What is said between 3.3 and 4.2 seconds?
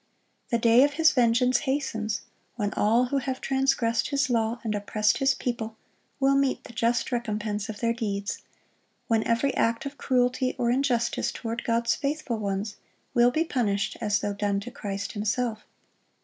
transgressed